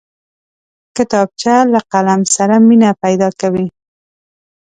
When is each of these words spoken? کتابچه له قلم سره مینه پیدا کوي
کتابچه 0.95 1.53
له 1.73 1.79
قلم 1.91 2.21
سره 2.35 2.55
مینه 2.67 2.91
پیدا 3.03 3.29
کوي 3.39 3.65